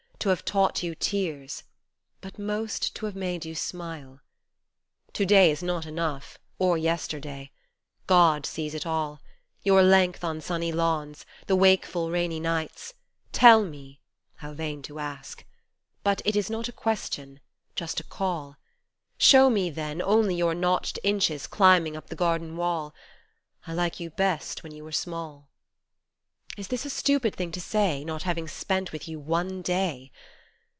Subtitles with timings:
[0.21, 1.63] to have taught you tears
[2.21, 4.19] But most to have made you smile.
[5.13, 7.51] To day is not enough or yesterday:
[8.05, 9.19] God sees it all
[9.63, 12.93] Your length on sunny lawns, the wakeful rainy nights;
[13.31, 13.99] tell me;
[14.35, 15.43] (how vain to ask),
[16.03, 17.39] but it is not a question
[17.75, 18.57] just a call;
[19.17, 22.93] Show me then, only your notched inches climbing up the garden wall,
[23.65, 25.47] I like you best when you were small.
[26.57, 30.11] Is this a stupid thing to say Not having spent with you one day